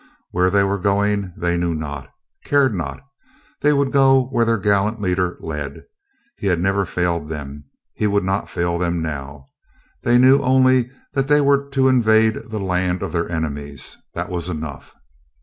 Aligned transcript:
Where 0.31 0.49
they 0.49 0.63
were 0.63 0.79
going 0.79 1.31
they 1.37 1.57
knew 1.57 1.75
not, 1.75 2.09
cared 2.43 2.73
not; 2.73 3.01
they 3.61 3.71
would 3.71 3.91
go 3.91 4.29
where 4.31 4.45
their 4.45 4.57
gallant 4.57 4.99
leader 4.99 5.37
led. 5.41 5.83
He 6.39 6.47
had 6.47 6.59
never 6.59 6.87
failed 6.87 7.29
them, 7.29 7.65
he 7.93 8.07
would 8.07 8.23
not 8.23 8.49
fail 8.49 8.79
them 8.79 9.03
now. 9.03 9.49
They 10.01 10.17
knew 10.17 10.39
only 10.41 10.89
that 11.13 11.27
they 11.27 11.39
were 11.39 11.69
to 11.69 11.87
invade 11.87 12.49
the 12.49 12.57
land 12.59 13.03
of 13.03 13.11
their 13.13 13.31
enemies; 13.31 13.95
that 14.15 14.29
was 14.29 14.49
enough. 14.49 14.95